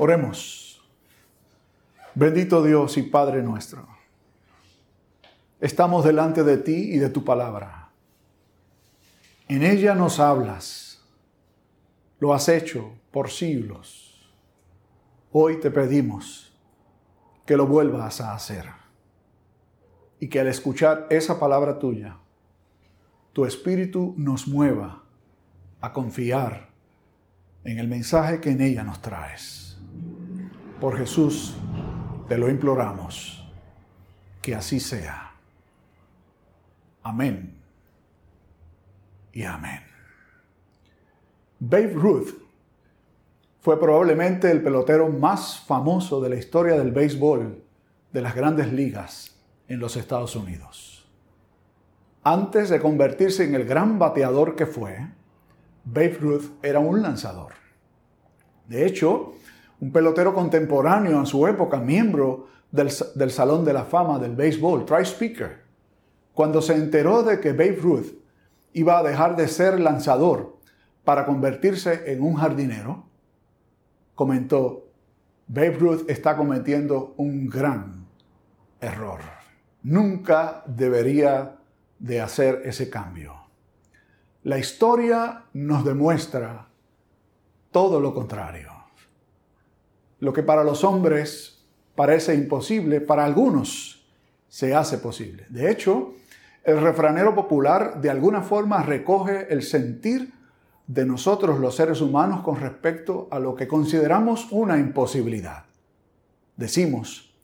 [0.00, 0.80] Oremos.
[2.14, 3.88] Bendito Dios y Padre nuestro.
[5.60, 7.90] Estamos delante de ti y de tu palabra.
[9.48, 11.02] En ella nos hablas.
[12.20, 14.30] Lo has hecho por siglos.
[15.32, 16.56] Hoy te pedimos
[17.44, 18.66] que lo vuelvas a hacer.
[20.20, 22.18] Y que al escuchar esa palabra tuya,
[23.32, 25.02] tu espíritu nos mueva
[25.80, 26.68] a confiar
[27.64, 29.67] en el mensaje que en ella nos traes.
[30.80, 31.54] Por Jesús
[32.28, 33.44] te lo imploramos,
[34.40, 35.32] que así sea.
[37.02, 37.58] Amén
[39.32, 39.80] y amén.
[41.58, 42.28] Babe Ruth
[43.60, 47.60] fue probablemente el pelotero más famoso de la historia del béisbol
[48.12, 51.08] de las grandes ligas en los Estados Unidos.
[52.22, 55.08] Antes de convertirse en el gran bateador que fue,
[55.84, 57.54] Babe Ruth era un lanzador.
[58.68, 59.34] De hecho,
[59.80, 62.90] un pelotero contemporáneo en su época, miembro del,
[63.30, 65.62] Salón de la Fama del Béisbol, Tri Speaker,
[66.34, 68.06] cuando se enteró de que Babe Ruth
[68.72, 70.56] iba a dejar de ser lanzador
[71.04, 73.04] para convertirse en un jardinero,
[74.14, 74.84] comentó,
[75.46, 78.06] Babe Ruth está cometiendo un gran
[78.80, 79.20] error.
[79.82, 81.56] Nunca debería
[81.98, 83.34] de hacer ese cambio.
[84.42, 86.68] La historia nos demuestra
[87.70, 88.77] todo lo contrario.
[90.20, 94.06] Lo que para los hombres parece imposible, para algunos
[94.48, 95.46] se hace posible.
[95.48, 96.14] De hecho,
[96.64, 100.32] el refranero popular de alguna forma recoge el sentir
[100.86, 105.64] de nosotros los seres humanos con respecto a lo que consideramos una imposibilidad.
[106.56, 107.34] Decimos,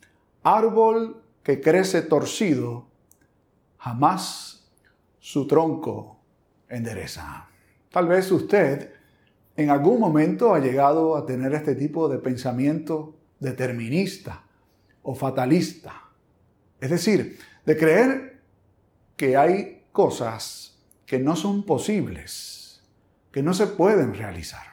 [0.42, 2.86] árbol que crece torcido,
[3.78, 4.66] jamás
[5.20, 6.18] su tronco
[6.68, 7.48] endereza.
[7.90, 8.92] Tal vez usted
[9.56, 14.44] en algún momento ha llegado a tener este tipo de pensamiento determinista
[15.02, 16.02] o fatalista.
[16.80, 18.40] Es decir, de creer
[19.16, 22.82] que hay cosas que no son posibles,
[23.30, 24.66] que no se pueden realizar.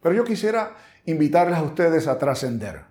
[0.00, 2.84] Pero yo quisiera invitarles a ustedes a trascender.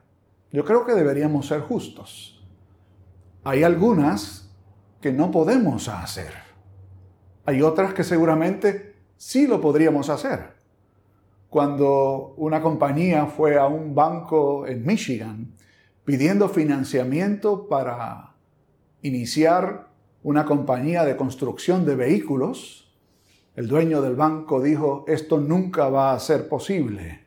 [0.51, 2.45] Yo creo que deberíamos ser justos.
[3.43, 4.49] Hay algunas
[5.01, 6.33] que no podemos hacer.
[7.45, 10.54] Hay otras que seguramente sí lo podríamos hacer
[11.49, 15.53] cuando una compañía fue a un banco en Michigan
[16.03, 18.33] pidiendo financiamiento para
[19.01, 19.87] iniciar
[20.23, 22.93] una compañía de construcción de vehículos,
[23.55, 27.25] el dueño del banco dijo, esto nunca va a ser posible.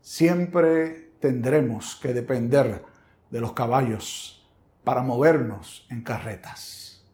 [0.00, 2.84] Siempre tendremos que depender
[3.30, 4.46] de los caballos
[4.84, 7.04] para movernos en carretas.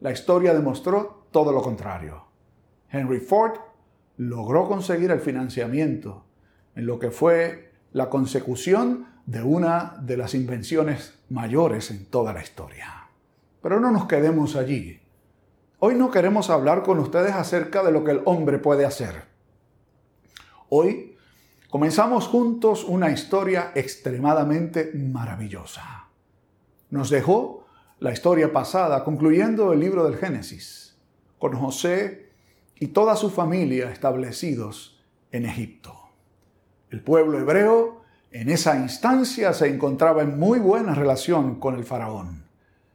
[0.00, 2.24] La historia demostró todo lo contrario.
[2.90, 3.54] Henry Ford
[4.20, 6.26] logró conseguir el financiamiento
[6.76, 12.42] en lo que fue la consecución de una de las invenciones mayores en toda la
[12.42, 13.08] historia.
[13.62, 15.00] Pero no nos quedemos allí.
[15.78, 19.22] Hoy no queremos hablar con ustedes acerca de lo que el hombre puede hacer.
[20.68, 21.16] Hoy
[21.70, 26.08] comenzamos juntos una historia extremadamente maravillosa.
[26.90, 27.64] Nos dejó
[28.00, 30.94] la historia pasada, concluyendo el libro del Génesis,
[31.38, 32.29] con José
[32.80, 35.94] y toda su familia establecidos en Egipto.
[36.90, 38.02] El pueblo hebreo
[38.32, 42.46] en esa instancia se encontraba en muy buena relación con el faraón.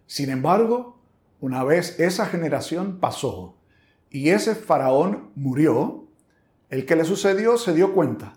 [0.08, 1.00] Sin embargo,
[1.40, 3.58] una vez esa generación pasó
[4.10, 6.08] y ese faraón murió,
[6.70, 8.34] el que le sucedió se dio cuenta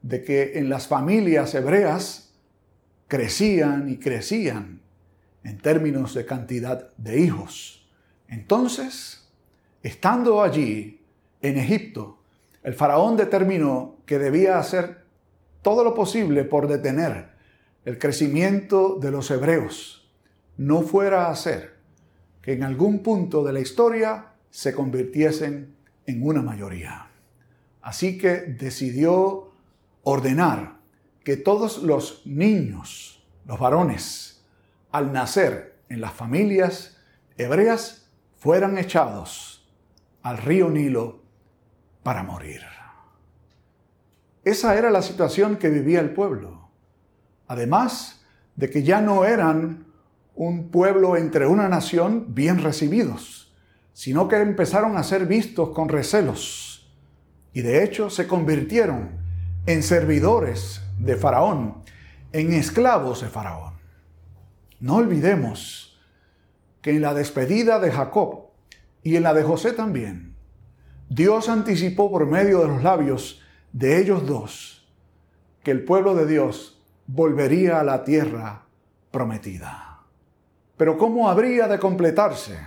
[0.00, 2.34] de que en las familias hebreas
[3.06, 4.80] crecían y crecían
[5.44, 7.86] en términos de cantidad de hijos.
[8.28, 9.25] Entonces,
[9.86, 11.00] Estando allí,
[11.40, 12.18] en Egipto,
[12.64, 15.04] el faraón determinó que debía hacer
[15.62, 17.28] todo lo posible por detener
[17.84, 20.10] el crecimiento de los hebreos.
[20.56, 21.76] No fuera a hacer
[22.42, 27.06] que en algún punto de la historia se convirtiesen en una mayoría.
[27.80, 29.52] Así que decidió
[30.02, 30.78] ordenar
[31.22, 34.42] que todos los niños, los varones,
[34.90, 36.96] al nacer en las familias
[37.38, 39.55] hebreas, fueran echados
[40.26, 41.20] al río Nilo
[42.02, 42.60] para morir.
[44.42, 46.68] Esa era la situación que vivía el pueblo.
[47.46, 48.24] Además
[48.56, 49.86] de que ya no eran
[50.34, 53.54] un pueblo entre una nación bien recibidos,
[53.92, 56.92] sino que empezaron a ser vistos con recelos
[57.52, 59.10] y de hecho se convirtieron
[59.66, 61.84] en servidores de Faraón,
[62.32, 63.74] en esclavos de Faraón.
[64.80, 66.00] No olvidemos
[66.82, 68.45] que en la despedida de Jacob,
[69.06, 70.34] y en la de José también.
[71.08, 74.84] Dios anticipó por medio de los labios de ellos dos
[75.62, 78.62] que el pueblo de Dios volvería a la tierra
[79.12, 80.00] prometida.
[80.76, 82.58] Pero ¿cómo habría de completarse?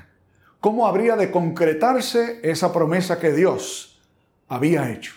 [0.61, 4.01] ¿Cómo habría de concretarse esa promesa que Dios
[4.47, 5.15] había hecho?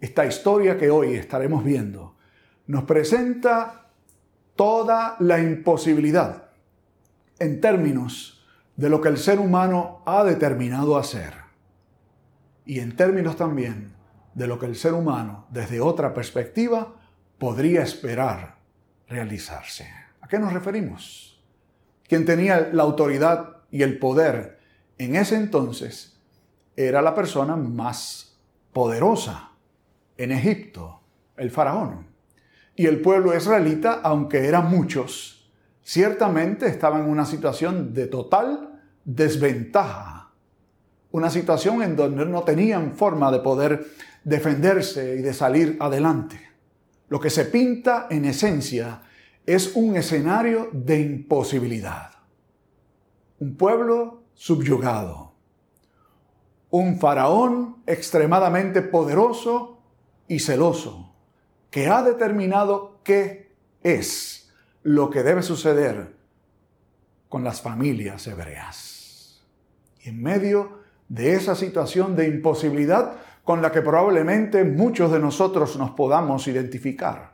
[0.00, 2.16] Esta historia que hoy estaremos viendo
[2.66, 3.86] nos presenta
[4.56, 6.48] toda la imposibilidad
[7.38, 8.33] en términos
[8.76, 11.44] de lo que el ser humano ha determinado hacer
[12.64, 13.94] y en términos también
[14.34, 16.94] de lo que el ser humano desde otra perspectiva
[17.38, 18.58] podría esperar
[19.08, 19.88] realizarse.
[20.20, 21.42] ¿A qué nos referimos?
[22.08, 24.60] Quien tenía la autoridad y el poder
[24.98, 26.20] en ese entonces
[26.76, 28.38] era la persona más
[28.72, 29.52] poderosa
[30.16, 31.00] en Egipto,
[31.36, 32.08] el faraón.
[32.76, 35.43] Y el pueblo israelita, aunque eran muchos,
[35.84, 40.32] ciertamente estaba en una situación de total desventaja.
[41.12, 43.86] Una situación en donde no tenían forma de poder
[44.24, 46.40] defenderse y de salir adelante.
[47.08, 49.02] Lo que se pinta en esencia
[49.46, 52.10] es un escenario de imposibilidad.
[53.38, 55.34] Un pueblo subyugado.
[56.70, 59.78] Un faraón extremadamente poderoso
[60.26, 61.14] y celoso,
[61.70, 64.43] que ha determinado qué es
[64.84, 66.14] lo que debe suceder
[67.28, 69.42] con las familias hebreas.
[70.00, 70.78] Y en medio
[71.08, 77.32] de esa situación de imposibilidad con la que probablemente muchos de nosotros nos podamos identificar,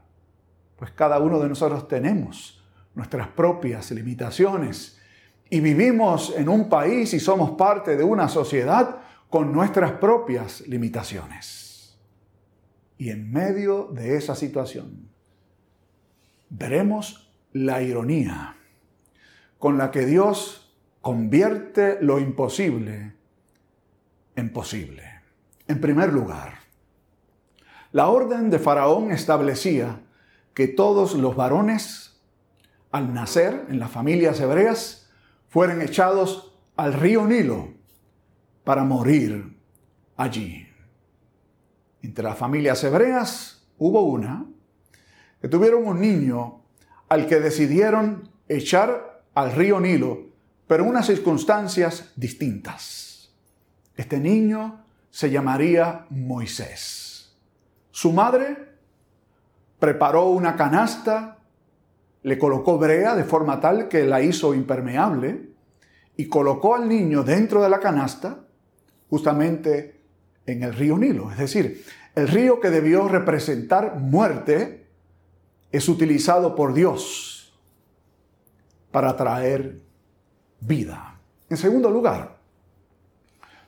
[0.77, 2.65] pues cada uno de nosotros tenemos
[2.95, 4.99] nuestras propias limitaciones
[5.51, 8.99] y vivimos en un país y somos parte de una sociedad
[9.29, 11.99] con nuestras propias limitaciones.
[12.97, 15.09] Y en medio de esa situación
[16.49, 18.57] veremos la ironía
[19.59, 23.15] con la que Dios convierte lo imposible
[24.37, 25.05] en posible.
[25.69, 26.55] En primer lugar,
[27.93, 30.01] la orden de Faraón establecía
[30.55, 32.21] que todos los varones,
[32.91, 35.11] al nacer en las familias hebreas,
[35.49, 37.75] fueran echados al río Nilo
[38.65, 39.59] para morir
[40.17, 40.67] allí.
[42.03, 44.47] Entre las familias hebreas hubo una
[45.41, 46.60] que tuvieron un niño
[47.11, 50.31] al que decidieron echar al río Nilo,
[50.67, 53.31] pero en unas circunstancias distintas.
[53.97, 57.37] Este niño se llamaría Moisés.
[57.91, 58.57] Su madre
[59.81, 61.39] preparó una canasta,
[62.23, 65.51] le colocó brea de forma tal que la hizo impermeable
[66.17, 68.39] y colocó al niño dentro de la canasta
[69.09, 70.01] justamente
[70.47, 71.33] en el río Nilo.
[71.33, 71.85] Es decir,
[72.15, 74.80] el río que debió representar muerte
[75.73, 77.53] es utilizado por Dios
[78.91, 79.81] para traer
[80.61, 81.19] vida.
[81.49, 82.39] En segundo lugar,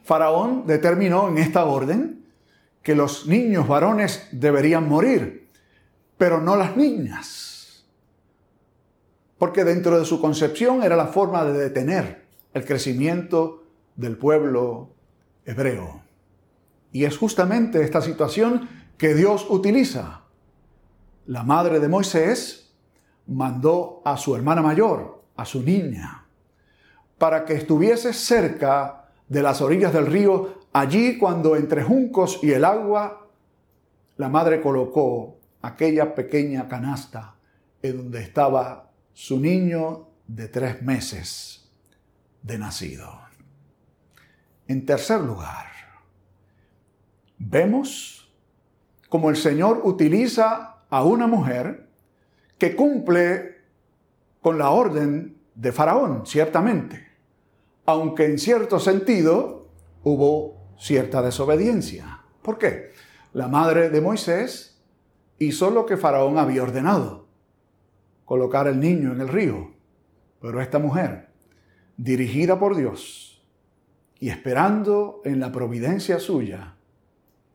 [0.04, 2.26] Faraón determinó en esta orden
[2.82, 5.48] que los niños varones deberían morir,
[6.18, 7.84] pero no las niñas.
[9.38, 13.64] Porque dentro de su concepción era la forma de detener el crecimiento
[13.96, 14.90] del pueblo
[15.44, 16.02] hebreo.
[16.92, 18.68] Y es justamente esta situación
[18.98, 20.21] que Dios utiliza.
[21.32, 22.74] La madre de Moisés
[23.28, 26.26] mandó a su hermana mayor, a su niña,
[27.16, 32.66] para que estuviese cerca de las orillas del río, allí cuando entre juncos y el
[32.66, 33.30] agua,
[34.18, 37.36] la madre colocó aquella pequeña canasta
[37.80, 41.66] en donde estaba su niño de tres meses
[42.42, 43.10] de nacido.
[44.68, 45.68] En tercer lugar,
[47.38, 48.30] vemos
[49.08, 51.88] como el Señor utiliza a una mujer
[52.58, 53.56] que cumple
[54.40, 57.12] con la orden de Faraón, ciertamente
[57.84, 59.68] aunque en cierto sentido
[60.04, 62.22] hubo cierta desobediencia.
[62.42, 62.92] ¿Por qué?
[63.32, 64.82] La madre de Moisés
[65.38, 67.26] hizo lo que Faraón había ordenado,
[68.24, 69.72] colocar el niño en el río.
[70.40, 71.28] Pero esta mujer,
[71.96, 73.44] dirigida por Dios
[74.18, 76.76] y esperando en la providencia suya,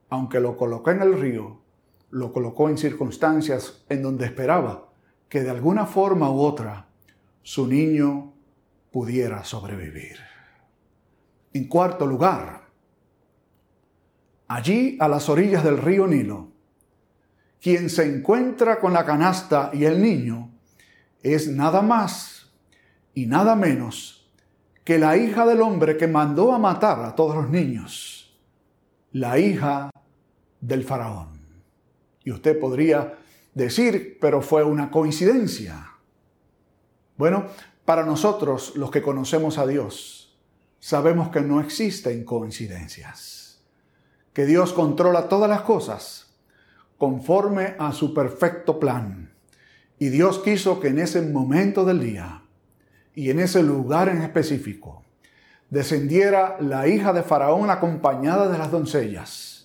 [0.09, 1.61] aunque lo colocó en el río,
[2.09, 4.89] lo colocó en circunstancias en donde esperaba
[5.29, 6.87] que de alguna forma u otra
[7.43, 8.33] su niño
[8.91, 10.17] pudiera sobrevivir.
[11.53, 12.67] En cuarto lugar,
[14.47, 16.51] allí a las orillas del río Nilo,
[17.61, 20.51] quien se encuentra con la canasta y el niño
[21.21, 22.51] es nada más
[23.13, 24.29] y nada menos
[24.83, 28.39] que la hija del hombre que mandó a matar a todos los niños,
[29.11, 29.89] la hija
[30.61, 31.36] del faraón.
[32.27, 33.17] Y usted podría
[33.53, 35.93] decir, pero fue una coincidencia.
[37.15, 37.45] Bueno,
[37.85, 40.37] para nosotros, los que conocemos a Dios,
[40.77, 43.63] sabemos que no existen coincidencias,
[44.33, 46.35] que Dios controla todas las cosas
[46.97, 49.31] conforme a su perfecto plan.
[49.97, 52.43] Y Dios quiso que en ese momento del día
[53.15, 55.01] y en ese lugar en específico
[55.69, 59.56] descendiera la hija de Faraón acompañada de las doncellas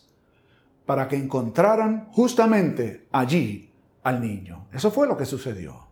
[0.87, 3.73] para que encontraran justamente allí
[4.03, 4.67] al niño.
[4.73, 5.87] Eso fue lo que sucedió.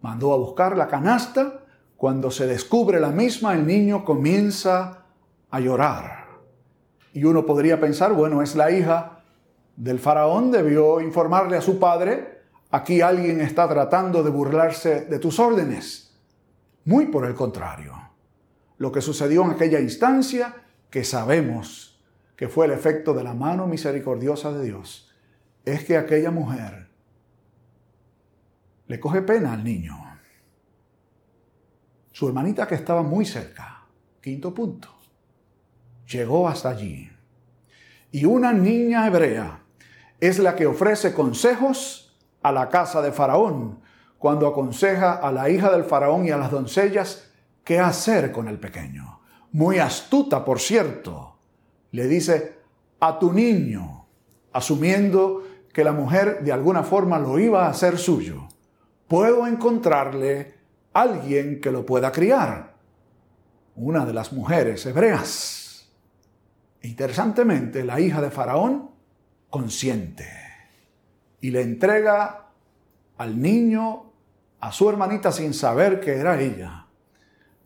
[0.00, 1.64] Mandó a buscar la canasta.
[1.96, 5.04] Cuando se descubre la misma, el niño comienza
[5.50, 6.26] a llorar.
[7.12, 9.20] Y uno podría pensar, bueno, es la hija
[9.76, 15.38] del faraón, debió informarle a su padre, aquí alguien está tratando de burlarse de tus
[15.38, 16.14] órdenes.
[16.84, 17.94] Muy por el contrario.
[18.78, 20.54] Lo que sucedió en aquella instancia,
[20.90, 21.95] que sabemos
[22.36, 25.10] que fue el efecto de la mano misericordiosa de Dios,
[25.64, 26.88] es que aquella mujer
[28.86, 29.96] le coge pena al niño.
[32.12, 33.84] Su hermanita que estaba muy cerca,
[34.20, 34.88] quinto punto,
[36.06, 37.10] llegó hasta allí.
[38.10, 39.60] Y una niña hebrea
[40.20, 43.80] es la que ofrece consejos a la casa de Faraón
[44.18, 47.30] cuando aconseja a la hija del Faraón y a las doncellas
[47.64, 49.20] qué hacer con el pequeño.
[49.52, 51.35] Muy astuta, por cierto.
[51.96, 52.58] Le dice
[53.00, 54.06] a tu niño,
[54.52, 58.48] asumiendo que la mujer de alguna forma lo iba a hacer suyo.
[59.08, 60.56] Puedo encontrarle
[60.92, 62.74] alguien que lo pueda criar.
[63.76, 65.90] Una de las mujeres hebreas.
[66.82, 68.90] Interesantemente, la hija de Faraón
[69.48, 70.28] consiente
[71.40, 72.50] y le entrega
[73.16, 74.12] al niño
[74.60, 76.88] a su hermanita sin saber que era ella,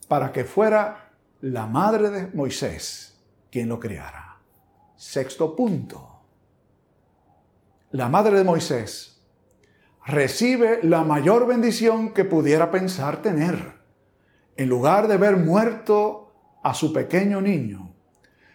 [0.07, 1.11] para que fuera
[1.41, 3.10] la madre de Moisés
[3.51, 4.39] quien lo criara.
[4.97, 6.21] Sexto punto.
[7.93, 9.23] La madre de Moisés
[10.07, 13.81] recibe la mayor bendición que pudiera pensar tener.
[14.57, 17.95] En lugar de ver muerto a su pequeño niño,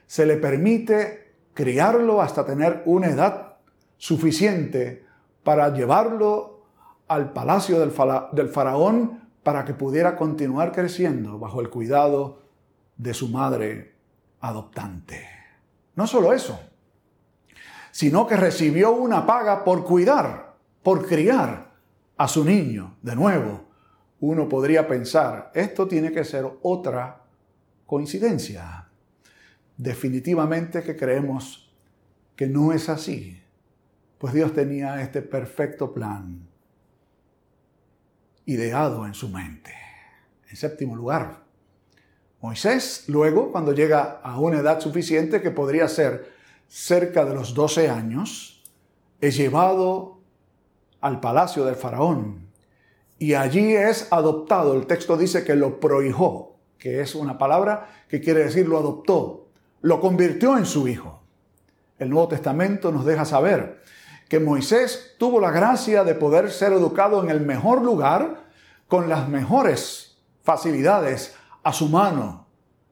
[0.06, 3.58] se le permite criarlo hasta tener una edad
[3.98, 5.06] suficiente
[5.44, 6.66] para llevarlo
[7.08, 12.42] al palacio del, faraón para que pudiera continuar creciendo bajo el cuidado
[12.98, 13.95] de su madre
[14.48, 15.28] adoptante.
[15.96, 16.60] No solo eso,
[17.92, 21.74] sino que recibió una paga por cuidar, por criar
[22.18, 22.98] a su niño.
[23.02, 23.66] De nuevo,
[24.20, 27.22] uno podría pensar, esto tiene que ser otra
[27.86, 28.86] coincidencia
[29.78, 31.74] definitivamente que creemos
[32.36, 33.42] que no es así,
[34.18, 36.48] pues Dios tenía este perfecto plan
[38.46, 39.74] ideado en su mente.
[40.50, 41.45] En séptimo lugar,
[42.46, 46.32] Moisés luego, cuando llega a una edad suficiente que podría ser
[46.68, 48.62] cerca de los 12 años,
[49.20, 50.20] es llevado
[51.02, 52.46] al palacio del faraón
[53.18, 54.76] y allí es adoptado.
[54.76, 59.48] El texto dice que lo prohijó, que es una palabra que quiere decir lo adoptó,
[59.82, 61.24] lo convirtió en su hijo.
[61.98, 63.82] El Nuevo Testamento nos deja saber
[64.30, 68.46] que Moisés tuvo la gracia de poder ser educado en el mejor lugar,
[68.88, 71.34] con las mejores facilidades
[71.66, 72.46] a su mano.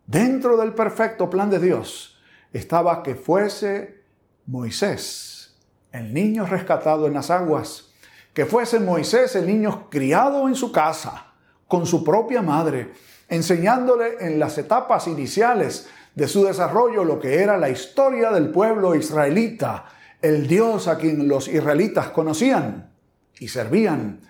[0.07, 2.17] Dentro del perfecto plan de Dios
[2.51, 4.03] estaba que fuese
[4.47, 5.55] Moisés,
[5.91, 7.93] el niño rescatado en las aguas,
[8.33, 11.33] que fuese Moisés el niño criado en su casa,
[11.67, 12.91] con su propia madre,
[13.29, 18.95] enseñándole en las etapas iniciales de su desarrollo lo que era la historia del pueblo
[18.95, 19.85] israelita,
[20.19, 22.91] el Dios a quien los israelitas conocían
[23.37, 24.21] y servían,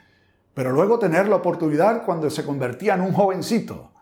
[0.53, 3.92] pero luego tener la oportunidad cuando se convertía en un jovencito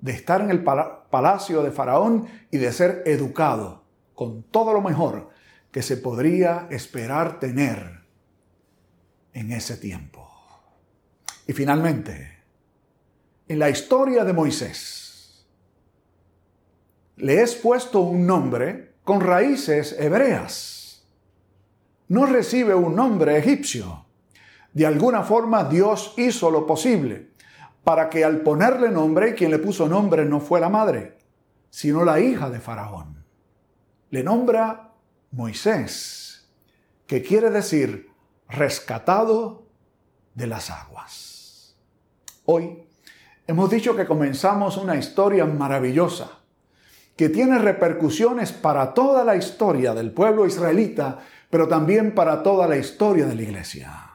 [0.00, 5.30] de estar en el palacio de Faraón y de ser educado con todo lo mejor
[5.70, 8.00] que se podría esperar tener
[9.32, 10.28] en ese tiempo.
[11.46, 12.38] Y finalmente,
[13.48, 15.46] en la historia de Moisés,
[17.16, 21.04] le es puesto un nombre con raíces hebreas.
[22.08, 24.06] No recibe un nombre egipcio.
[24.72, 27.29] De alguna forma Dios hizo lo posible
[27.84, 31.18] para que al ponerle nombre, quien le puso nombre no fue la madre,
[31.70, 33.24] sino la hija de Faraón.
[34.10, 34.92] Le nombra
[35.30, 36.48] Moisés,
[37.06, 38.10] que quiere decir
[38.48, 39.66] rescatado
[40.34, 41.76] de las aguas.
[42.44, 42.84] Hoy
[43.46, 46.40] hemos dicho que comenzamos una historia maravillosa
[47.16, 51.18] que tiene repercusiones para toda la historia del pueblo israelita,
[51.50, 54.09] pero también para toda la historia de la iglesia.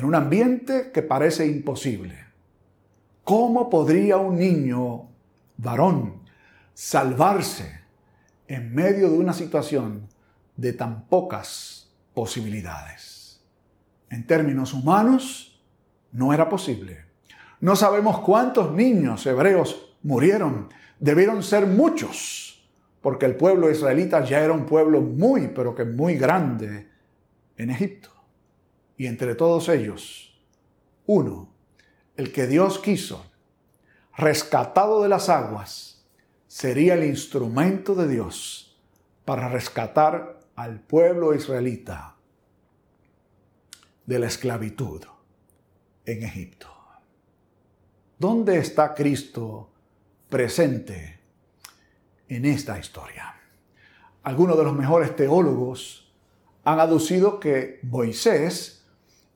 [0.00, 2.16] En un ambiente que parece imposible.
[3.22, 5.10] ¿Cómo podría un niño
[5.58, 6.22] varón
[6.72, 7.82] salvarse
[8.48, 10.08] en medio de una situación
[10.56, 13.42] de tan pocas posibilidades?
[14.08, 15.62] En términos humanos,
[16.12, 17.04] no era posible.
[17.60, 22.66] No sabemos cuántos niños hebreos murieron Debieron ser muchos,
[23.02, 26.88] porque el pueblo israelita ya era un pueblo muy, pero que muy grande
[27.58, 28.19] en Egipto.
[29.00, 30.38] Y entre todos ellos,
[31.06, 31.48] uno,
[32.18, 33.24] el que Dios quiso,
[34.14, 36.04] rescatado de las aguas,
[36.46, 38.78] sería el instrumento de Dios
[39.24, 42.16] para rescatar al pueblo israelita
[44.04, 45.02] de la esclavitud
[46.04, 46.68] en Egipto.
[48.18, 49.70] ¿Dónde está Cristo
[50.28, 51.20] presente
[52.28, 53.34] en esta historia?
[54.24, 56.12] Algunos de los mejores teólogos
[56.64, 58.79] han aducido que Moisés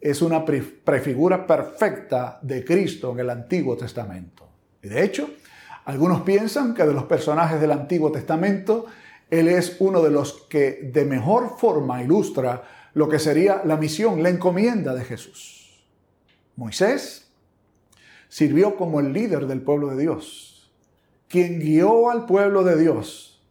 [0.05, 4.47] es una prefigura perfecta de Cristo en el Antiguo Testamento.
[4.83, 5.31] Y de hecho,
[5.87, 8.85] algunos piensan que de los personajes del Antiguo Testamento,
[9.31, 14.23] él es uno de los que de mejor forma ilustra lo que sería la misión,
[14.23, 15.83] la encomienda de Jesús.
[16.57, 17.31] Moisés
[18.29, 20.71] sirvió como el líder del pueblo de Dios,
[21.29, 23.43] quien guió al pueblo de Dios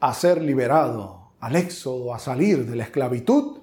[0.00, 3.58] a ser liberado, al éxodo, a salir de la esclavitud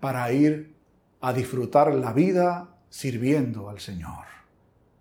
[0.00, 0.77] para ir
[1.20, 4.24] a disfrutar la vida sirviendo al Señor.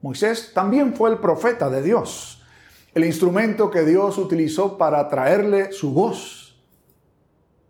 [0.02, 2.44] Moisés también fue el profeta de Dios,
[2.94, 6.60] el instrumento que Dios utilizó para traerle su voz,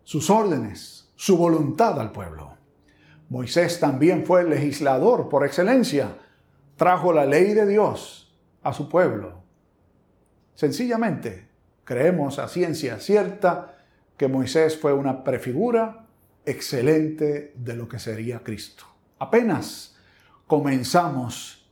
[0.04, 2.54] sus órdenes, su voluntad al pueblo.
[3.28, 6.16] Moisés también fue el legislador por excelencia,
[6.76, 9.42] trajo la ley de Dios a su pueblo.
[10.54, 11.48] Sencillamente,
[11.84, 13.76] creemos a ciencia cierta
[14.16, 16.07] que Moisés fue una prefigura
[16.50, 18.84] excelente de lo que sería Cristo.
[19.18, 19.96] Apenas
[20.46, 21.68] comenzamos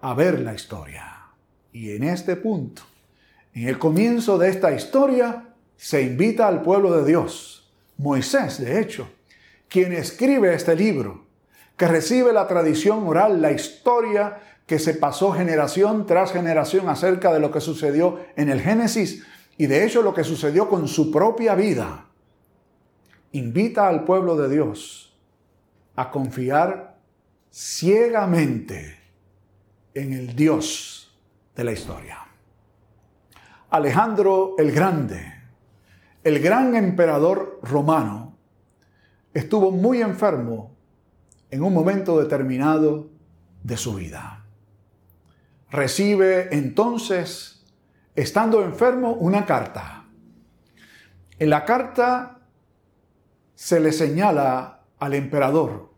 [0.00, 1.26] a ver la historia.
[1.72, 2.82] Y en este punto,
[3.54, 9.10] en el comienzo de esta historia, se invita al pueblo de Dios, Moisés de hecho,
[9.68, 11.26] quien escribe este libro,
[11.76, 17.40] que recibe la tradición oral, la historia que se pasó generación tras generación acerca de
[17.40, 19.24] lo que sucedió en el Génesis
[19.58, 22.06] y de hecho lo que sucedió con su propia vida
[23.32, 25.18] invita al pueblo de Dios
[25.96, 26.98] a confiar
[27.50, 28.98] ciegamente
[29.94, 31.18] en el Dios
[31.54, 32.18] de la historia.
[33.70, 35.32] Alejandro el Grande,
[36.24, 38.36] el gran emperador romano,
[39.34, 40.76] estuvo muy enfermo
[41.50, 43.10] en un momento determinado
[43.62, 44.44] de su vida.
[45.70, 47.64] Recibe entonces,
[48.14, 50.04] estando enfermo, una carta.
[51.38, 52.41] En la carta
[53.62, 55.90] se le señala al emperador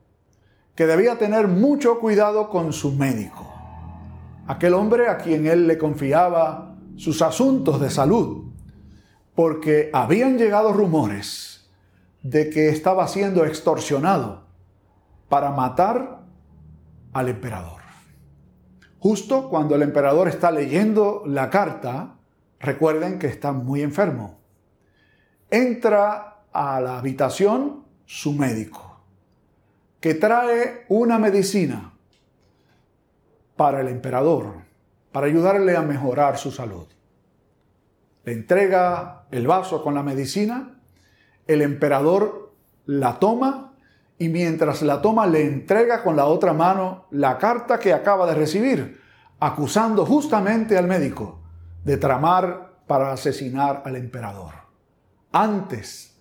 [0.74, 3.50] que debía tener mucho cuidado con su médico,
[4.46, 8.52] aquel hombre a quien él le confiaba sus asuntos de salud,
[9.34, 11.70] porque habían llegado rumores
[12.22, 14.44] de que estaba siendo extorsionado
[15.30, 16.20] para matar
[17.14, 17.80] al emperador.
[18.98, 22.18] Justo cuando el emperador está leyendo la carta,
[22.60, 24.38] recuerden que está muy enfermo.
[25.50, 29.00] Entra a la habitación su médico,
[30.00, 31.92] que trae una medicina
[33.56, 34.54] para el emperador,
[35.10, 36.86] para ayudarle a mejorar su salud.
[38.24, 40.80] Le entrega el vaso con la medicina,
[41.46, 42.54] el emperador
[42.86, 43.74] la toma
[44.16, 48.34] y mientras la toma le entrega con la otra mano la carta que acaba de
[48.34, 49.00] recibir,
[49.40, 51.40] acusando justamente al médico
[51.82, 54.54] de tramar para asesinar al emperador.
[55.32, 56.13] Antes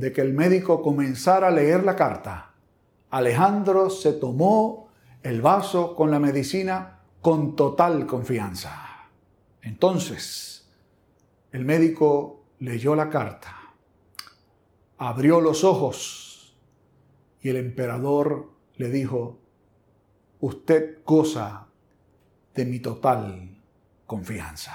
[0.00, 2.54] de que el médico comenzara a leer la carta,
[3.10, 4.88] Alejandro se tomó
[5.22, 9.08] el vaso con la medicina con total confianza.
[9.60, 10.70] Entonces,
[11.52, 13.54] el médico leyó la carta,
[14.96, 16.56] abrió los ojos
[17.42, 19.38] y el emperador le dijo,
[20.40, 21.66] usted goza
[22.54, 23.62] de mi total
[24.06, 24.74] confianza.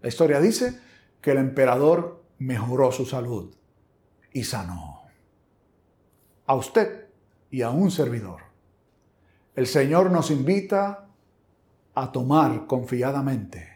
[0.00, 0.80] La historia dice
[1.20, 3.54] que el emperador mejoró su salud
[4.32, 5.02] y sanó.
[6.46, 7.06] A usted
[7.50, 8.42] y a un servidor.
[9.54, 11.06] El Señor nos invita
[11.94, 13.68] a tomar confiadamente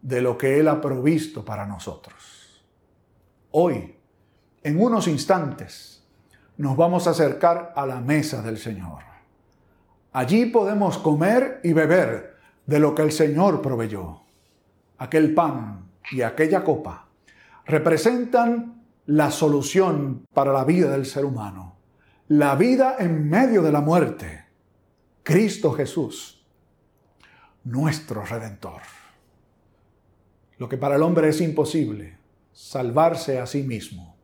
[0.00, 2.62] de lo que Él ha provisto para nosotros.
[3.50, 3.96] Hoy,
[4.62, 6.02] en unos instantes,
[6.56, 9.02] nos vamos a acercar a la mesa del Señor.
[10.12, 14.20] Allí podemos comer y beber de lo que el Señor proveyó.
[14.98, 17.08] Aquel pan y aquella copa
[17.66, 18.73] representan
[19.06, 21.76] la solución para la vida del ser humano.
[22.28, 24.44] La vida en medio de la muerte.
[25.22, 26.44] Cristo Jesús,
[27.64, 28.82] nuestro redentor.
[30.58, 32.18] Lo que para el hombre es imposible,
[32.52, 34.16] salvarse a sí mismo,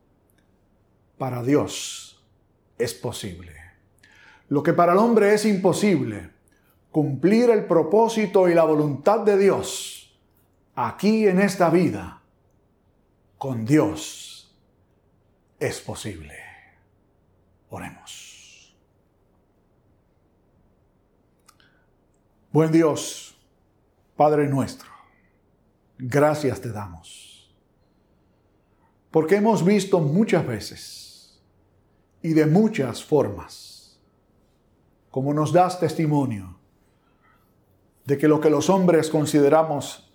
[1.17, 2.23] para Dios
[2.77, 3.53] es posible.
[4.47, 6.29] Lo que para el hombre es imposible,
[6.91, 10.19] cumplir el propósito y la voluntad de Dios
[10.75, 12.21] aquí en esta vida,
[13.37, 14.30] con Dios
[15.61, 16.33] es posible.
[17.69, 18.75] Oremos.
[22.51, 23.37] Buen Dios,
[24.17, 24.89] Padre nuestro,
[25.97, 27.55] gracias te damos.
[29.11, 31.39] Porque hemos visto muchas veces
[32.23, 33.99] y de muchas formas,
[35.11, 36.57] como nos das testimonio,
[38.05, 40.11] de que lo que los hombres consideramos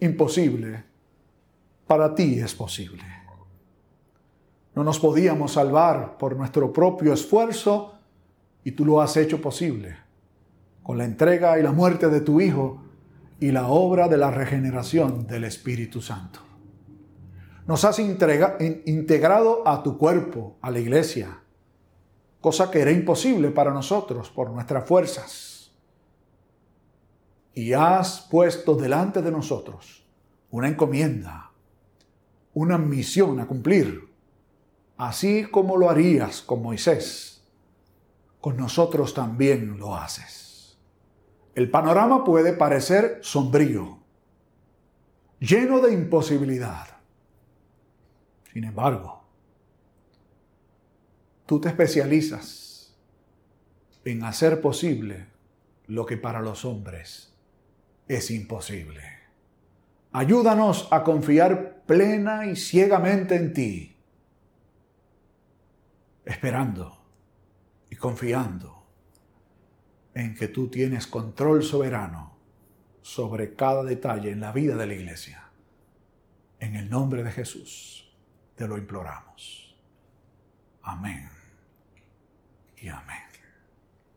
[0.00, 0.84] imposible,
[1.86, 3.27] para ti es posible.
[4.78, 7.94] No nos podíamos salvar por nuestro propio esfuerzo
[8.62, 9.96] y tú lo has hecho posible.
[10.84, 12.84] Con la entrega y la muerte de tu Hijo
[13.40, 16.38] y la obra de la regeneración del Espíritu Santo.
[17.66, 21.40] Nos has integrado a tu cuerpo, a la iglesia,
[22.40, 25.72] cosa que era imposible para nosotros por nuestras fuerzas.
[27.52, 30.06] Y has puesto delante de nosotros
[30.52, 31.50] una encomienda,
[32.54, 34.07] una misión a cumplir,
[34.98, 37.42] así como lo harías con Moisés,
[38.40, 40.76] con nosotros también lo haces.
[41.54, 43.98] El panorama puede parecer sombrío,
[45.40, 46.86] lleno de imposibilidad.
[48.52, 49.24] Sin embargo,
[51.46, 52.96] tú te especializas
[54.04, 55.26] en hacer posible
[55.86, 57.34] lo que para los hombres
[58.08, 59.02] es imposible.
[60.12, 63.97] Ayúdanos a confiar plena y ciegamente en ti,
[66.28, 67.02] esperando
[67.90, 68.86] y confiando
[70.14, 72.36] en que tú tienes control soberano
[73.00, 75.48] sobre cada detalle en la vida de la iglesia.
[76.60, 78.14] En el nombre de Jesús
[78.54, 79.74] te lo imploramos.
[80.82, 81.30] Amén
[82.76, 83.27] y amén.